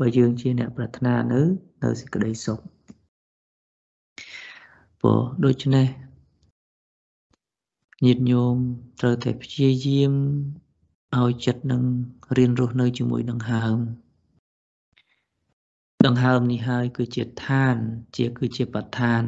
[0.00, 1.42] បើយើងជាអ្នកប្រាថ្នានៅ
[1.82, 2.58] នៅសេចក្តីសុខ
[5.00, 5.86] ព្រោះដូច្នេះ
[8.04, 8.56] ញាតិញោម
[9.00, 10.12] ត្រូវតែព្យាយាម
[11.18, 11.82] ឲ្យចិត្តនឹង
[12.36, 13.76] រៀនរស់នៅជាមួយដង្ហើម
[16.06, 17.76] ដង្ហើមនេះហើយគឺជាឋាន
[18.16, 19.22] ជាគឺជាបឋាន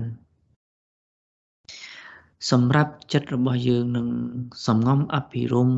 [2.50, 4.09] សម្រាប់ចិត្តរបស់យើងនឹង
[4.66, 5.70] សំងំអភិរម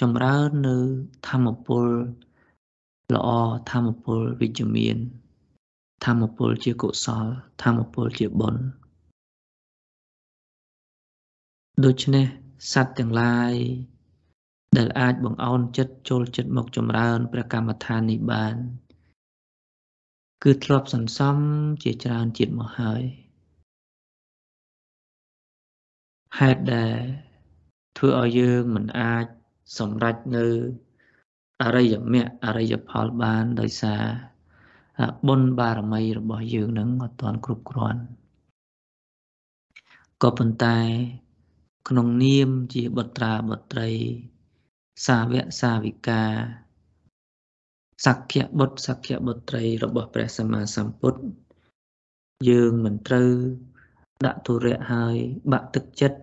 [0.00, 0.76] ចម្រើននៅ
[1.28, 1.84] ធម្មពល
[3.14, 3.28] ល្អ
[3.70, 4.96] ធម្មពលវិជ្ជមាន
[6.04, 7.26] ធម្មពលជាកុសល
[7.62, 8.64] ធម្មពលជាបុណ្យ
[11.84, 12.26] ដូច្នេះ
[12.72, 13.52] សត្វទាំងឡាយ
[14.76, 18.56] ដែលអាចបង្អោនចិត្តចូលចិត្តមកចម្រើនព្រះកម្មដ្ឋាននេះបាន
[20.42, 21.36] គឺធ្លាប់សន្សំ
[21.82, 23.02] ជាច្រើនជាតិមកហើយ
[26.40, 26.98] ហេតុដែល
[27.98, 29.26] ធ្វើឲ្យយើងមិនអាច
[29.78, 30.46] សម្រេចនៅ
[31.62, 34.02] អរិយមគ្គអរិយផលបានដោយសារ
[35.26, 38.02] បុណ្យបារមីរបស់យើងនឹងអត់ទាន់គ្រប់គ្រាន់
[40.22, 40.78] ក៏ប៉ុន្តែ
[41.88, 43.90] ក្នុងនាមជាបុត្រាបុត្រី
[45.06, 46.22] សាវកសាវិកា
[48.06, 51.20] សក្យបុត្រសក្យបុត្រីរបស់ព្រះសម្មាសម្ពុទ្ធ
[52.48, 53.32] យើងមិនត្រូវ
[54.24, 55.16] ដាក់ទុរៈហើយ
[55.52, 56.18] បាក់ទឹកចិត្ត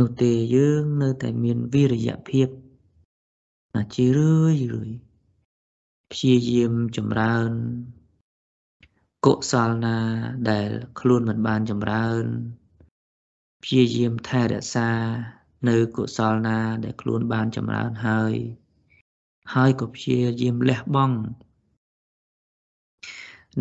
[0.00, 2.48] នោះទេយើងនៅតែមានវិរិយភាព
[3.76, 4.90] ណាជារឿយរឿយ
[6.12, 7.50] ព្យាយាមចម្រើន
[9.26, 9.98] កុសលណា
[10.50, 10.68] ដែល
[11.00, 12.24] ខ្លួនមិនបានចម្រើន
[13.62, 14.90] ព្យាយាមថែរក្សា
[15.68, 18.34] នៅកុសលណាដែលខ្លួនបានចម្រើនហើយ
[19.54, 21.18] ហើយក៏ព្យាយាមលះបង់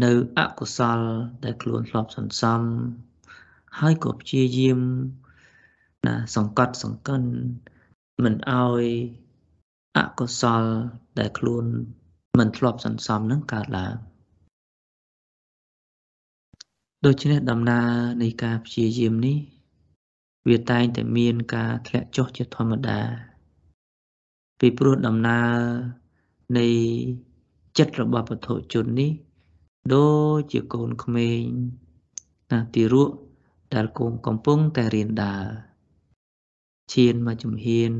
[0.04, 1.00] នៅអកុសល
[1.44, 2.62] ដែលខ្លួនធ្លាប់សន្សំ
[3.80, 4.80] ហើយក៏ព្យាយាម
[6.06, 7.22] ណាសង្កត់សង្កិន
[8.24, 8.84] មិនអោយ
[9.98, 10.64] អកុសល
[11.20, 11.66] ដែលខ្លួន
[12.40, 13.96] មិនធ្លាប់សន្សំនឹងកើតឡើង
[17.06, 17.90] ដូច្នេះដំណើរ
[18.22, 19.38] នៃការព្យាយាមនេះ
[20.50, 23.00] វាតែងតែមានការធ្លាក់ចុះជាធម្មតា
[24.60, 25.56] ពីព្រោះដំណើរ
[26.58, 26.68] នៃ
[27.78, 29.12] ចិត្តរបស់ពធជននេះ
[29.94, 31.44] ដូចជាកូនក្មេង
[32.52, 33.16] ណាទីរក់
[33.74, 35.46] ដែលគង់កំពុងតែរៀនដើរ
[36.94, 37.92] ឈានមកជំហាន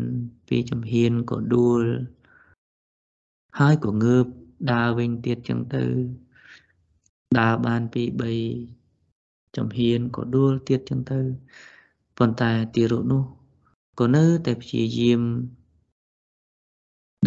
[0.48, 1.82] ពីជំហានក៏ដួល
[3.60, 4.26] ហើយក៏ងើប
[4.72, 5.84] ដើរវិញទៀតចឹងទៅ
[7.40, 8.04] ដើរបានពី
[8.80, 11.20] 3ចំហានក៏ដួលទៀតចឹងទៅ
[12.18, 13.24] ប៉ុន្តែទីរុនោះ
[14.00, 15.22] ក៏នៅតែព្យាយាម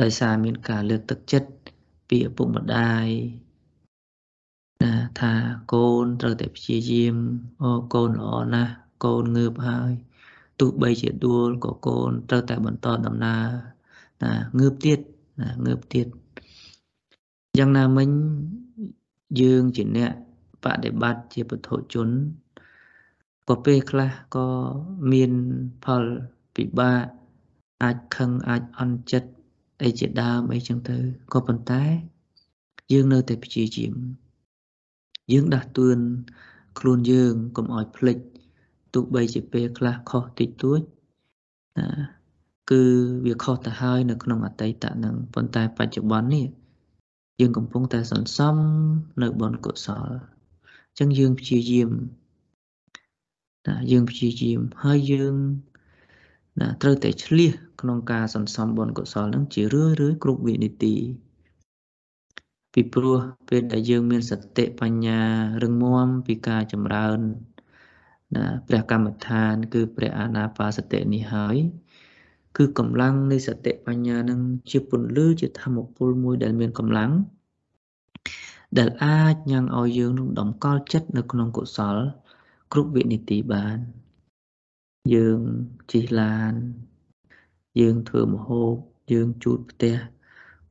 [0.01, 1.49] ដោយសារមានការលើកទឹកចិត្ត
[2.09, 3.07] ពីឪពុកម្ដាយ
[4.83, 5.33] ណាថា
[5.73, 7.16] កូនត្រូវតែព្យាយាម
[7.62, 8.73] អូកូនល្អណាស់
[9.05, 9.92] កូនងើបហើយ
[10.61, 13.47] ទោះបីជាដួលក៏កូនត្រូវតែបន្តដំណើរ
[14.23, 14.99] ណាងើបទៀត
[15.40, 16.07] ណាងើបទៀត
[17.59, 18.09] យ៉ាងណាមិញ
[19.40, 20.12] យើងជាអ្នក
[20.64, 22.09] បដិបត្តិជាពុទ្ធជន
[23.49, 24.47] ក៏ពេលខ្លះក៏
[25.12, 25.33] មាន
[25.85, 26.03] ផល
[26.57, 27.03] ពិបាក
[27.83, 29.31] អាចខឹងអាចអន់ចិត្ត
[29.83, 30.97] អីជាដើមអីចឹងទៅ
[31.33, 31.83] ក៏ប៉ុន្តែ
[32.92, 33.95] យើងនៅតែព្យាយាម
[35.33, 35.99] យើងដាស់តឿន
[36.79, 38.19] ខ្លួនយើងកុំឲ្យភ្លេច
[38.95, 40.81] ទោះបីជាពេលខ្លះខុសតិចតួច
[41.79, 41.89] ណា
[42.71, 42.83] គឺ
[43.27, 46.47] វាខុសទៅហើយនៅក្នុងអតីតនឹងប៉ុន្តែបច្ចុប្បន្ននេះ
[47.41, 48.57] យើងកំពុងតែសន្សំ
[49.23, 50.09] នៅបុណ្យកុសល
[50.89, 51.91] អញ្ចឹងយើងព្យាយាម
[53.67, 55.35] ណាយើងព្យាយាមហើយយើង
[56.61, 60.95] ណាត្រូវតែឆ្លៀសក្នុងការសន្សំបុណ្យកុសលនឹងជារឿយរឿយគ្រប់វិនាទី
[62.73, 65.21] ពីព្រោះពេលដែលយើងមានសតិបញ្ញា
[65.63, 67.19] រឹងមាំពីការចម្រើន
[68.35, 71.57] ណាព្រះកម្មដ្ឋាន គឺព្រះអាណាបាសតិនេះហើយ
[72.57, 77.13] គឺកម្លាំងនៃសតិបញ្ញានឹងជាពន្លឺជាធម្មពលមួយដែលមានកម្លាំង
[78.79, 81.97] ដែលអាចញ៉ាំងឲ្យយើងនឹងតម្កល់ចិត្តនៅក្នុងកុសល
[82.73, 83.77] គ្រប់វិនាទីបាន
[85.15, 85.41] យើង
[85.93, 86.53] ជិះឡាន
[87.81, 88.75] យើងធ្វើម្ហូប
[89.13, 89.97] យើងជូតផ្ទះ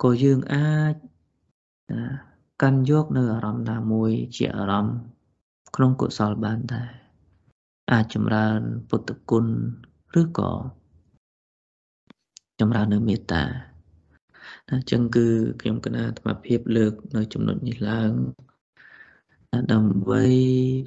[0.04, 0.94] ក៏យើងអាច
[2.62, 4.98] កាន់យកនៅអារម្មណ៍ណាមួយជាអារម្មណ៍
[5.76, 6.91] ក្នុងកុសលបានដែរ
[7.91, 9.46] អាចចម្រើនពុទ្ធគុណ
[10.20, 10.52] ឬក៏
[12.60, 13.44] ចម្រើននៅមេត្តា
[14.70, 15.28] អញ្ចឹងគឺ
[15.62, 18.12] ខ្ញុំកណាអាត្មាភាពលើកនៅចំណុចនេះឡើង
[19.72, 20.24] ដើម្បី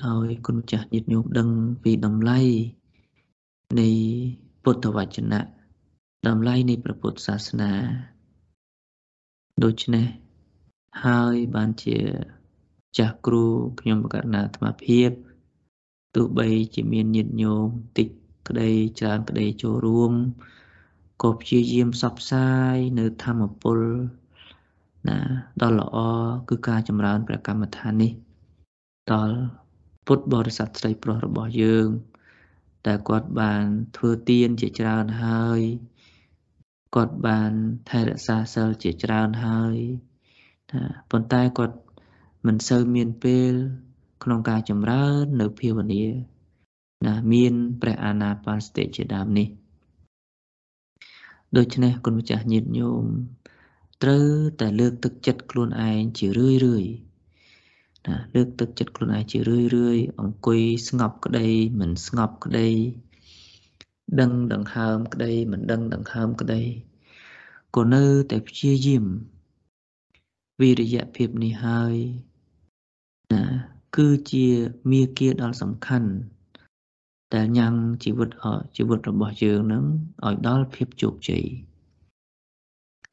[0.07, 1.49] ឲ្យគុណចាស់ញាតិញោមដឹង
[1.83, 2.41] ពីតម្លៃ
[3.81, 3.89] នៃ
[4.65, 5.41] ពុទ្ធវចនៈ
[6.27, 7.73] តម្លៃនៃព្រះពុទ្ធសាសនា
[9.65, 10.07] ដូច្នេះ
[11.05, 11.99] ហើយបានជា
[12.99, 13.47] ចាស់គ្រូ
[13.81, 15.11] ខ្ញុំបកណ្ណាអាត្មាភាព
[16.15, 17.67] ទោះបីជាមានញាតិញោម
[17.99, 18.09] តិច
[18.49, 20.13] ក្តីច្រើនក្តីចូលរួម
[21.23, 23.81] ក៏ព្យាយាមសបផ្សាយនៅធម្មពល
[25.09, 25.19] ណា
[25.63, 25.97] ដ៏ល្អ
[26.49, 28.13] គឺការចម្រើនព្រះកម្មដ្ឋាននេះ
[29.13, 29.39] ដល់
[30.07, 31.89] ពុទ្ធបរិស័ទស្រីប្រុសរបស់យើង
[32.87, 33.65] ដែលគាត់បាន
[33.97, 35.61] ធ្វើទានជាច្រើនហើយ
[36.95, 37.53] គាត់បាន
[37.91, 39.77] ថែរក្សាសិលជាច្រើនហើយ
[40.13, 40.14] ណា
[41.11, 41.77] ប៉ុន្តែគាត់
[42.47, 43.53] មិនសូវមានពេល
[44.23, 46.05] ក្នុងការចម្រើន នៅភាវនា
[47.07, 49.49] ណាមាន ព្រះអាណាបានសតិជាដើមនេះ
[51.57, 53.05] ដូច្នេះគុណម្ចាស់ញាតិញោម
[54.03, 54.27] ត្រូវ
[54.61, 56.85] តែលើកទឹកចិត្តខ្លួនឯងជារឿយរឿយ
[58.07, 61.47] ណាលើកទឹកចិត្តខ្លួនឯងជារឿយរឿយអង្គុយស្ងប់ក្តី
[61.81, 62.69] មិនស្ងប់ក្តី
[64.21, 66.63] ដឹងដង្ហើមក្តីមិនដឹងដង្ហើមក្តី
[67.77, 69.05] ក៏នៅតែព្យាយាម
[70.61, 71.95] វិរិយភាពនេះហើយ
[73.33, 73.43] ណា
[73.97, 74.47] គឺជា
[74.91, 76.11] មាគ៌ាដ៏សំខាន់
[77.35, 78.31] ដែលញ៉ាំងជីវិត
[78.77, 79.85] ជីវិតរបស់យើងនឹង
[80.27, 81.45] ឲ្យដល់ភាពជោគជ័យ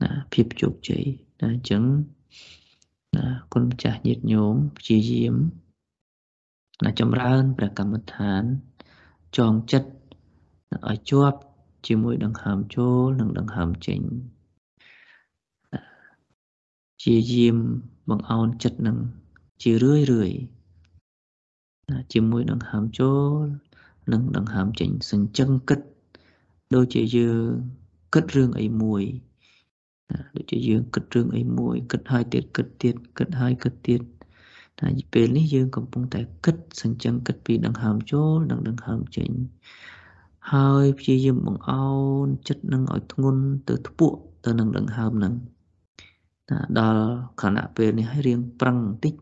[0.02, 1.04] ណាភាពជោគជ័យ
[1.42, 1.84] ណាអញ្ចឹង
[3.16, 5.36] ណាគុណម្ចាស់ញាតិញោមព្យាយាម
[6.84, 8.44] ណាចម្រើនព្រះកម្មដ្ឋាន
[9.38, 9.90] ចងចិត្ត
[10.90, 11.40] ឲ្យជាប់
[11.88, 14.02] ជាមួយដង្ហើមចូលនិងដង្ហើមចេញ
[17.02, 17.58] ជាយាម
[18.10, 18.98] បង្អោនចិត្តនឹង
[19.62, 20.32] ជារឿយរឿយ
[22.14, 23.44] ជាមួយដង្ហើមចូល
[24.14, 25.80] និងដង្ហើមចេញសញ្ជឹងគិត
[26.76, 27.46] ដូចជាយើង
[28.14, 29.04] គិតរឿងអីមួយ
[30.36, 34.02] ដូចជាយើងគិតរឿងអីមួយគិតហើយទៀតគិតទៀតគិតហើយគិតទៀត
[34.80, 39.30] តែពេលនេះយើងកំពុងតែគិតសញ្ជឹងគិតពីដង្ហើមចូលនិងដង្ហើមចេញ
[40.54, 41.90] ហើយព្យាយាមបង្អោ
[42.26, 45.34] នចិត្តនឹងឲ្យធ្ងន់ទៅធ្ពក់ទៅនឹងដង្ហើមនឹង
[46.80, 47.04] ដល់
[47.42, 49.14] ខណៈពេលនេះឲ្យរៀងប្រឹងបន្តិច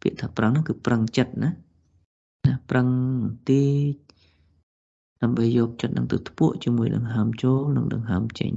[0.00, 1.50] ពាក្យថាប្រឹងហ្នឹងគឺប្រឹងចិត្តណា
[2.46, 2.88] ណាប្រឹង
[3.22, 3.94] បន្តិច
[5.22, 8.52] ដើម្បីយកចិត្តនឹងទៅធ្ពក់ជាមួយដង្ហើមចូលនិងដង្ហើមចេញ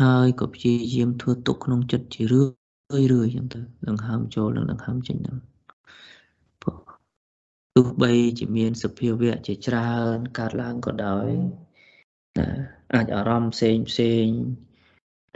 [0.00, 2.42] ហើយក៏ព្យាយាមធ្វើទុកក្នុងចិត្តជារឿ
[3.02, 5.36] យរឿយចឹងទៅដង្ហើមចូលនិងដង្ហើមចេញហ្នឹង
[7.74, 11.28] ទោះបីជាមានសភាវៈជាច្រើនកើតឡើងក៏ដោយ
[12.94, 14.26] អាចអារម្មណ៍ផ្សេងផ្សេង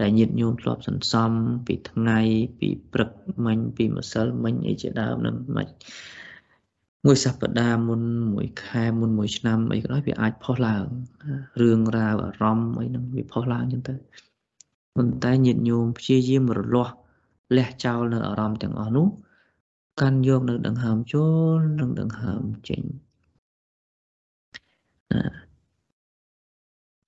[0.00, 1.30] ដែលញាតញោមធ្លាប់សន្សំ
[1.66, 2.20] ពីថ្ងៃ
[2.58, 3.10] ពីព្រឹក
[3.46, 5.68] មិញពីម្សិលមិញអីជាដើមនឹងមិន
[7.04, 8.02] មួយសប្តាហ៍មុន
[8.34, 10.84] មួយខែមុនមួយឆ្នាំអីក៏ដោយវាអាចផុសឡើង
[11.60, 13.94] រឿងរ៉ាវអារម្មណ៍អីហ្នឹងវាផុសឡើងចឹងទៅ
[14.96, 16.94] ប៉ុន្តែញាតិញោមព្យាយាមរលាស់
[17.56, 19.06] លះចោលនៅអារម្មណ៍ទាំងអស់នោះ
[20.00, 22.82] កាន់យកនៅដង្ហើមចូលនិងដង្ហើមចេញ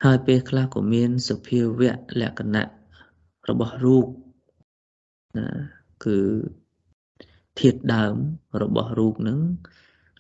[0.05, 2.65] ហើយពេលខ្លះក៏មានសភាវៈលក្ខណៈ
[3.49, 4.07] របស់រូប
[5.37, 5.47] ណា
[6.05, 6.19] គឺ
[7.61, 8.15] ធាតុដើម
[8.63, 9.41] របស់រូបនឹង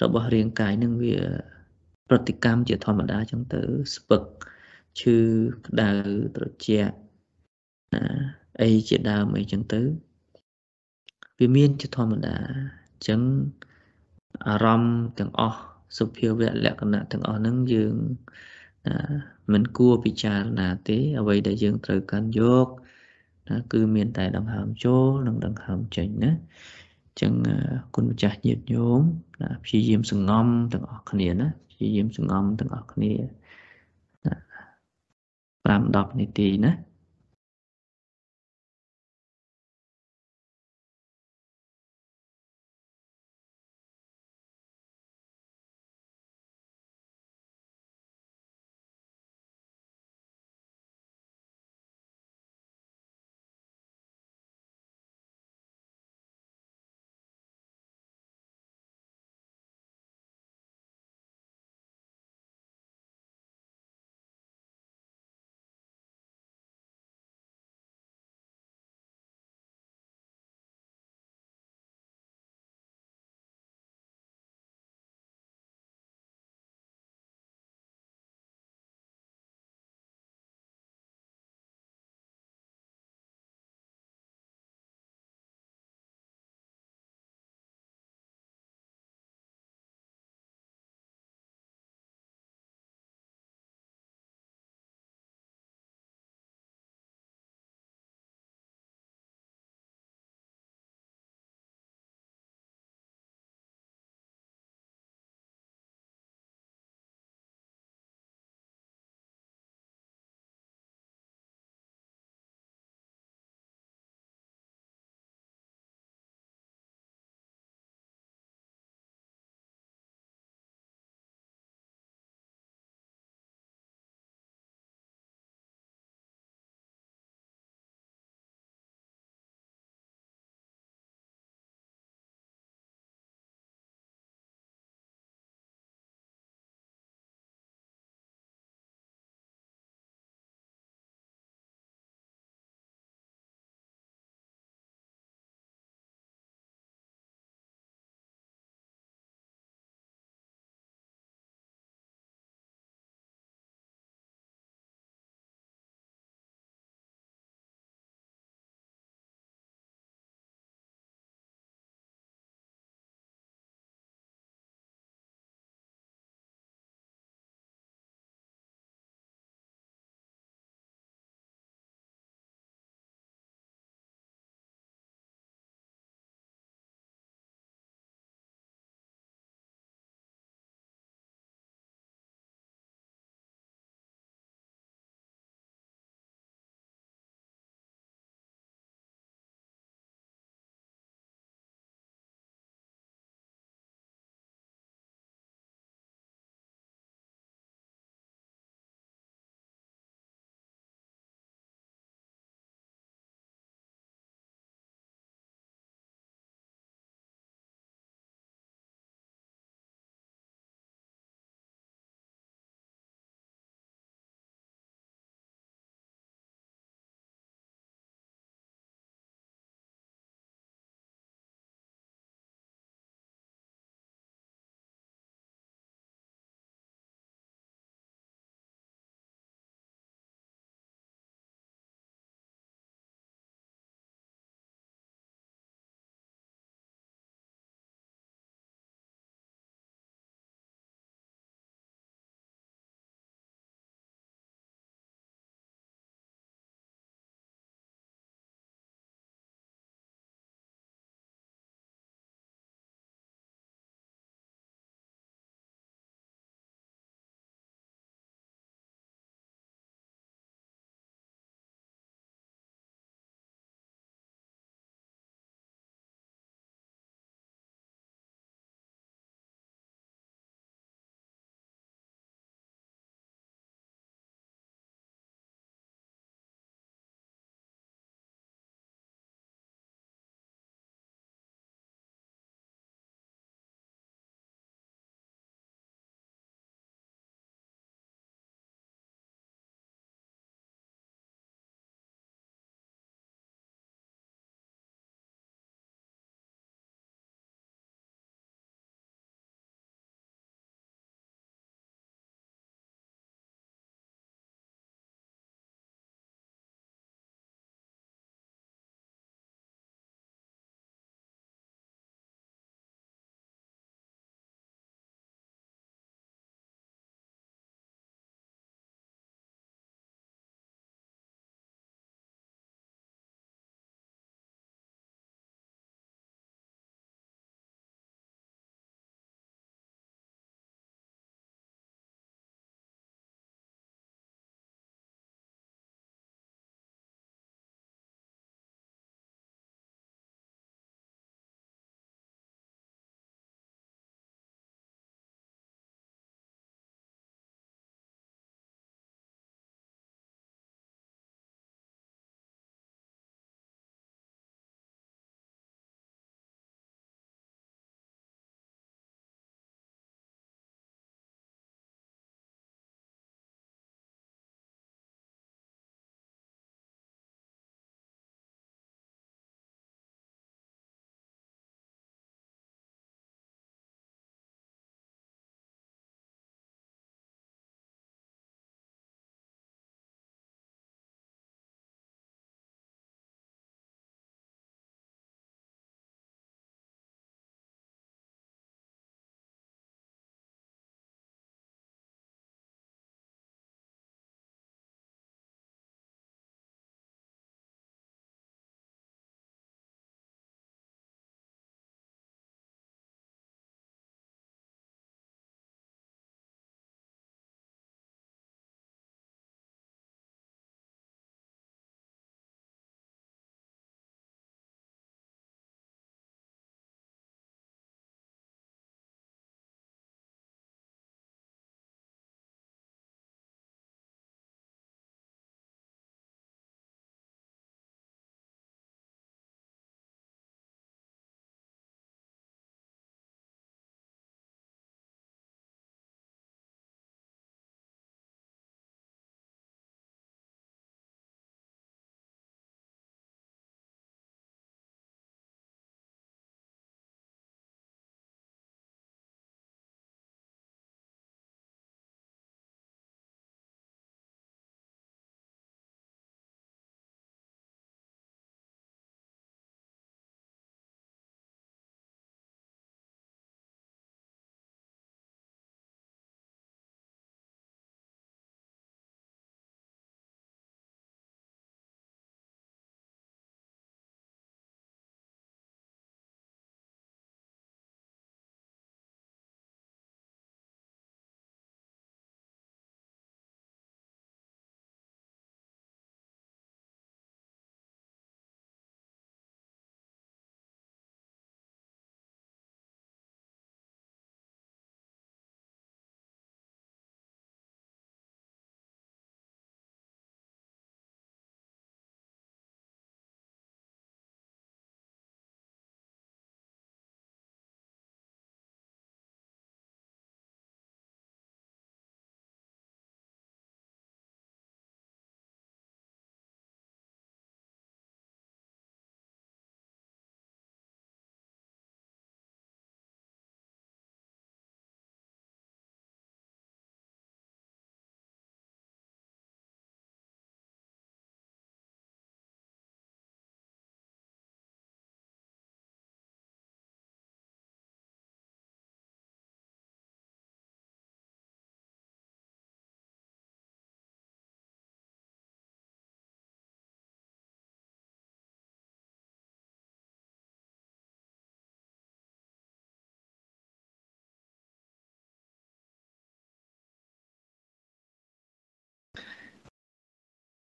[0.03, 1.17] របស់រាងកាយនឹងវា
[2.09, 3.63] ប្រតិកម្មជាធម្មតាចឹងទៅ
[3.95, 4.23] ស្ពឹក
[5.01, 5.17] ឈឺ
[5.67, 5.91] ក្តៅ
[6.37, 6.95] ត្រជាក់
[7.95, 8.05] ណា
[8.63, 9.81] អីជាដើមអីចឹងទៅ
[11.39, 13.21] វាមានជាធម្មតាអញ្ចឹង
[14.47, 15.61] អារម្មណ៍ទាំងអស់
[15.97, 17.95] សុភាវៈលក្ខណៈទាំងអស់ហ្នឹងយើង
[19.53, 22.67] មិនគួរពិចារណាទេ អ្វីដែលយើងត្រូវកាន់យក
[23.49, 26.33] ណាគឺមានតែដង្ហើមចូលនិងដង្ហើមចេញណា
[27.05, 27.33] អញ្ចឹង
[27.95, 29.01] គុណម្ចាស់ញាតិញោម
[29.43, 33.13] ណាព្យាយាមសង្ងំទាំងអស់គ្នាណាព្យាយាមសង្ងំទាំងអស់គ្នា
[35.67, 36.73] 5 10នាទីណា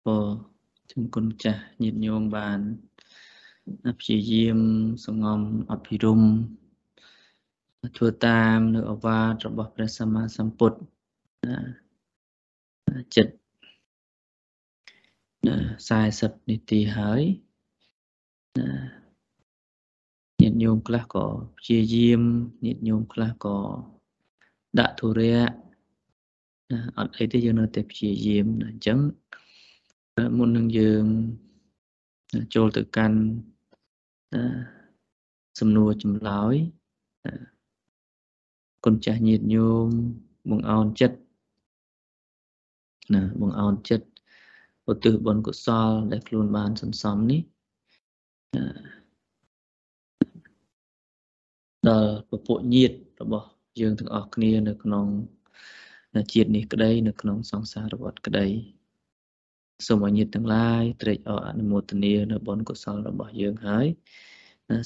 [0.04, 0.24] ពរ
[0.90, 2.60] ចឹងគុណចាស់ញាតិញោមបាន
[4.00, 4.58] ព្យាយាម
[5.06, 5.40] សងំ
[5.72, 6.22] អភិរម
[7.96, 10.78] ធ្វើតាមនៅអវាទរបស់ព្រះសម្មាសម្ពុទ្ធ
[13.16, 13.34] ចិត្ត
[15.88, 17.22] 40នាទីហើយ
[20.40, 21.26] ញាតិញោមខ្លះក៏
[21.58, 22.22] ព្យាយាម
[22.64, 23.58] ញាតិញោមខ្លះក៏
[24.78, 25.48] ដាក់ធុរៈ
[26.98, 28.98] អត់អីទេយើងនៅតែព្យាយាមអញ្ចឹង
[30.36, 31.04] មុននឹងយើង
[32.54, 33.18] ចូលទៅកាន់
[35.58, 36.54] សំណួរចម្លើយ
[38.84, 39.86] គុណចាស់ញាតិញោម
[40.50, 41.16] បងអោនចិត្ត
[43.14, 44.06] ណាបងអោនចិត្ត
[44.90, 47.40] ឧទ្ទិសបុណ្យកុសល ដែលខ្លួនបានសន្សំនេះ
[51.88, 53.48] ដល់ពពួកញាតិរបស់
[53.80, 55.06] យើងទាំងអស់គ្នានៅក្នុង
[56.32, 58.46] ជាតិនេះក្តី នៅក្នុងសង្សារវដ្តក្តី
[59.86, 63.86] សូមឲ្យញាតិទាំងឡាយត្រេកអរអនុមោទនានៅបុណ្យកុសលរបស់យើងហើយ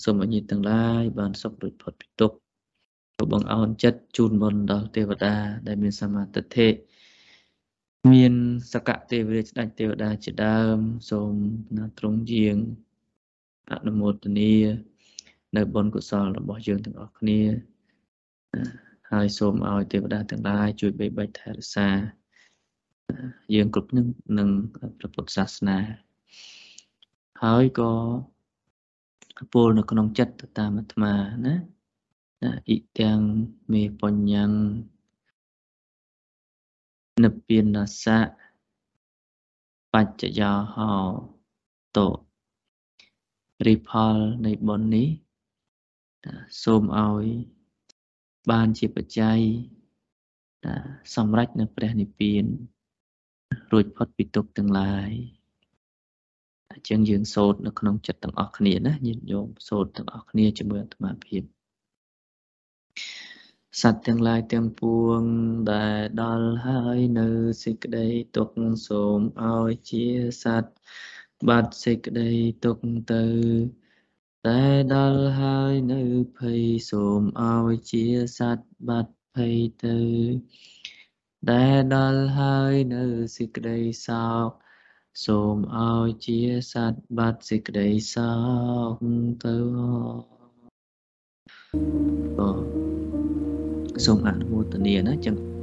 [0.04, 2.36] សូមឲ្យញាតិទាំងឡាយបានសុខរួចផុតពីទុក្ខ
[3.32, 5.34] បងអោនចិត្តជូនបុណ្យដល់ទេវតា
[5.66, 6.68] ដែលមានសមាទិដ្ឋិ
[8.12, 8.34] មាន
[8.72, 10.78] សកទេវរាជស្ដេចទេវតាជាដើម
[11.10, 11.32] សូម
[11.76, 12.56] ណាត្រង់ជាង
[13.72, 14.54] អនុមោទនា
[15.56, 17.40] នៅបុណ្យកុសលរបស់យើងទាំងអស់គ្នា
[19.10, 21.88] ហើយសូមឲ្យទេវតាទាំងឡាយជួយបីបាច់ថែរក្សា
[23.54, 24.06] យើងគ្រប់នឹង
[24.38, 24.48] នឹង
[24.98, 25.78] ព្រះពុទ្ធសាសនា
[27.42, 27.92] ហើយក៏
[29.52, 31.12] ពោលនៅក្នុងចិត្តទៅតាមអាត្មា
[31.46, 31.54] ណា
[32.68, 33.20] អ៊ិទាំង
[33.72, 34.44] មេបញ្ញੰ
[37.24, 38.20] និព្វានសៈ
[39.94, 40.94] បច្ចយោហោ
[41.96, 41.98] ត
[43.66, 45.08] រិផលនៃបុណ្យនេះ
[46.62, 47.26] សូមឲ្យ
[48.50, 49.40] បានជាបច្ច័យ
[51.14, 52.44] សម្រេចនៅព្រះនិព្វាន
[53.72, 55.10] រួចផុតពីទុក្ខទាំងឡាយ
[56.70, 61.42] អញ្ចឹងយើងសូត្រនៅក្នុងចិត្តទាំងអស់គ្នាណាញាតិញោមសូត្រទាំងអស់គ្នាជាមួយអាត្មាភាព
[63.80, 65.20] សត្វទាំងឡាយទាំងពួង
[65.72, 67.28] ដែលដល់ហើយនៅ
[67.64, 70.04] សេចក្តីទុក្ខសូមឲ្យជា
[70.42, 70.72] សត្វ
[71.48, 72.30] បាត់សេចក្តី
[72.64, 73.24] ទុក្ខទៅ
[74.46, 74.62] តែ
[74.94, 76.02] ដល់ហើយនៅ
[76.38, 78.04] ភ័យសូមឲ្យជា
[78.38, 79.98] សត្វបាត់ភ័យទៅ
[81.50, 83.04] ដែលដល់ហើយនៅ
[83.36, 84.48] សេចក្តីសោក
[85.24, 86.38] សូមឲ្យជា
[86.72, 88.32] សត្វបាត់សេចក្តីសោ
[88.90, 88.92] ក
[89.44, 89.54] ទៅ
[92.38, 95.53] បាទសូមអនុមោទនាណាចឹង